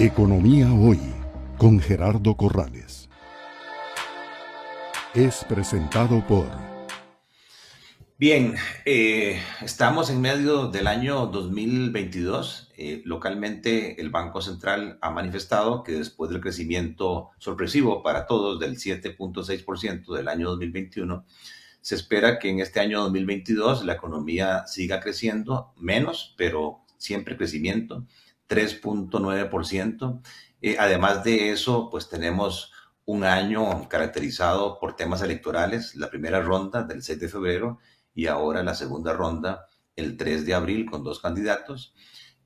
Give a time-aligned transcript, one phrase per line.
[0.00, 1.00] Economía Hoy
[1.56, 3.08] con Gerardo Corrales.
[5.12, 6.46] Es presentado por...
[8.16, 8.54] Bien,
[8.84, 12.70] eh, estamos en medio del año 2022.
[12.76, 18.76] Eh, localmente el Banco Central ha manifestado que después del crecimiento sorpresivo para todos del
[18.76, 21.26] 7.6% del año 2021,
[21.80, 28.06] se espera que en este año 2022 la economía siga creciendo menos, pero siempre crecimiento
[28.48, 30.20] 3.9%.
[30.60, 32.72] Eh, además de eso, pues tenemos
[33.04, 37.78] un año caracterizado por temas electorales, la primera ronda del 6 de febrero
[38.14, 39.66] y ahora la segunda ronda
[39.96, 41.94] el 3 de abril con dos candidatos.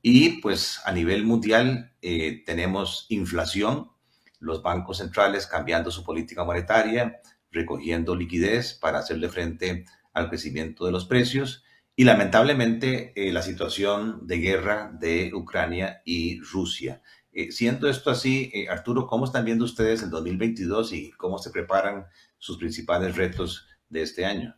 [0.00, 3.90] Y pues a nivel mundial eh, tenemos inflación,
[4.38, 7.20] los bancos centrales cambiando su política monetaria,
[7.50, 11.64] recogiendo liquidez para hacerle frente al crecimiento de los precios
[11.98, 17.00] y lamentablemente eh, la situación de guerra de Ucrania y Rusia.
[17.32, 21.50] Eh, siendo esto así, eh, Arturo, ¿cómo están viendo ustedes el 2022 y cómo se
[21.50, 24.54] preparan sus principales retos de este año?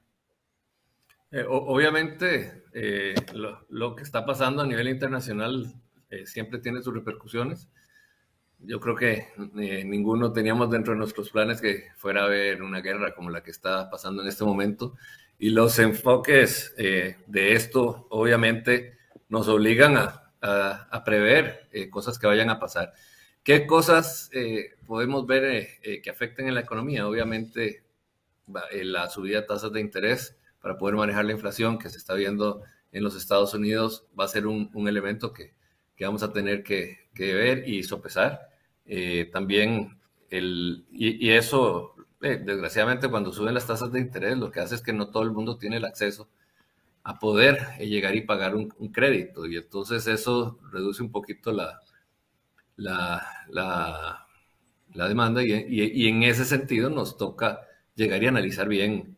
[1.47, 2.65] obviamente,
[3.35, 5.75] lo, lo, que está pasando a nivel internacional
[6.25, 7.69] siempre tiene sus repercusiones.
[8.61, 9.29] Yo creo que
[9.85, 13.51] ninguno teníamos dentro de nuestros planes que fuera a haber una guerra como la que
[13.51, 14.97] está pasando en este momento.
[15.39, 20.25] Y los enfoques eh, de esto, obviamente, nos obligan a,
[21.05, 22.93] prever eh, cosas que vayan a pasar.
[23.43, 25.69] ¿Qué cosas eh, podemos ver
[26.03, 27.07] que afecten en la economía?
[27.07, 27.85] Obviamente,
[28.83, 32.63] la subida de tasas de interés para poder manejar la inflación que se está viendo
[32.93, 35.55] en los Estados Unidos va a ser un, elemento que,
[36.05, 38.49] vamos a tener que, ver y sopesar.
[39.33, 39.99] también,
[40.31, 44.83] el, y, eso eh, desgraciadamente cuando suben las tasas de interés, lo que hace es
[44.83, 46.29] que no todo el mundo tiene el acceso
[47.05, 49.47] a poder eh, llegar y pagar un, crédito.
[49.47, 51.81] Y entonces eso reduce un poquito la,
[52.77, 57.61] la, la, demanda y, en ese sentido nos toca
[57.95, 59.17] llegar y analizar bien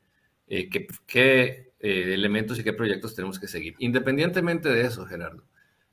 [0.49, 0.69] eh,
[1.07, 3.77] qué, elementos y qué proyectos tenemos que seguir.
[3.79, 5.43] Independientemente de eso, Gerardo,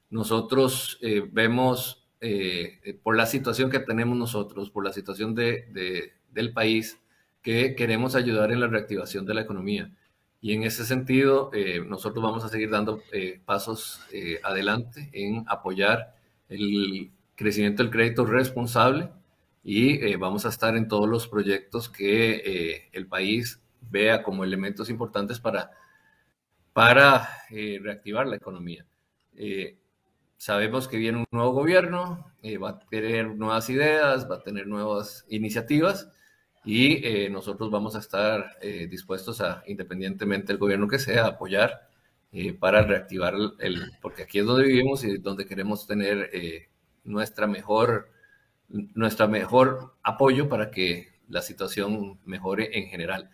[0.10, 1.00] nosotros
[1.32, 2.08] vemos
[3.04, 7.00] por la situación que tenemos nosotros, por la situación de del país
[7.42, 9.92] que queremos ayudar en la reactivación de la economía.
[10.40, 15.44] Y en ese sentido, eh, nosotros vamos a seguir dando eh, pasos eh, adelante en
[15.48, 16.16] apoyar
[16.48, 19.10] el crecimiento del crédito responsable
[19.64, 25.42] y vamos a estar en todos los proyectos que el país vea como elementos importantes
[25.42, 25.72] para,
[26.72, 28.86] para reactivar la economía.
[30.38, 32.32] Sabemos que viene un nuevo gobierno,
[32.64, 36.10] va a tener nuevas ideas, va a tener nuevas iniciativas
[36.68, 41.88] y eh, nosotros vamos a estar eh, dispuestos a, independientemente del gobierno que sea, apoyar
[42.34, 46.30] eh, para reactivar el, porque aquí es donde vivimos y donde queremos tener
[47.06, 48.10] nuestra mejor,
[48.68, 53.30] nuestra mejor apoyo para que la situación mejore en general.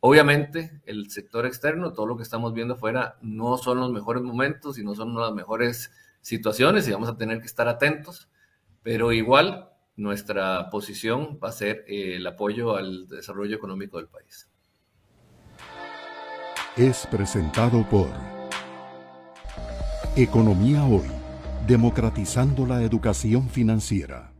[0.00, 4.78] Obviamente, el sector externo, todo lo que estamos viendo afuera, no son los mejores momentos
[4.78, 5.90] y no son las mejores
[6.26, 8.28] situaciones y vamos a tener que estar atentos,
[8.82, 14.48] pero igual nuestra posición va a ser eh, el apoyo al desarrollo económico del país.
[16.76, 18.10] Es presentado por
[20.16, 21.06] Economía Hoy,
[21.64, 24.32] democratizando la educación financiera.